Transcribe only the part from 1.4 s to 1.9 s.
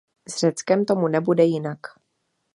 jinak.